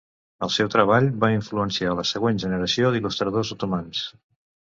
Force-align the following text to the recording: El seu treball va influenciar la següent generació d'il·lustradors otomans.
El 0.45 0.51
seu 0.53 0.69
treball 0.75 1.09
va 1.23 1.29
influenciar 1.33 1.91
la 1.99 2.07
següent 2.13 2.41
generació 2.45 2.93
d'il·lustradors 2.95 3.55
otomans. 3.57 4.03